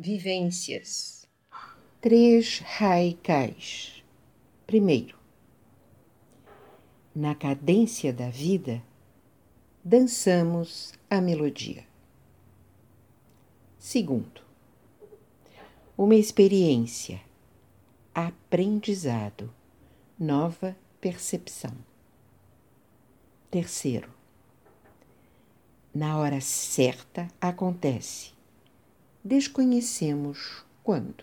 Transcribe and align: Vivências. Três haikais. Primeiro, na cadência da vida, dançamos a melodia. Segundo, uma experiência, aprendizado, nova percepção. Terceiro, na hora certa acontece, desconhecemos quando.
Vivências. 0.00 1.26
Três 2.00 2.62
haikais. 2.78 4.04
Primeiro, 4.64 5.18
na 7.12 7.34
cadência 7.34 8.12
da 8.12 8.30
vida, 8.30 8.80
dançamos 9.82 10.92
a 11.10 11.20
melodia. 11.20 11.84
Segundo, 13.76 14.40
uma 15.96 16.14
experiência, 16.14 17.20
aprendizado, 18.14 19.52
nova 20.16 20.76
percepção. 21.00 21.74
Terceiro, 23.50 24.14
na 25.92 26.16
hora 26.18 26.40
certa 26.40 27.26
acontece, 27.40 28.37
desconhecemos 29.28 30.64
quando. 30.82 31.22